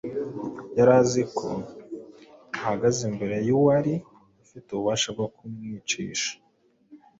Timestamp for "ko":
1.37-1.47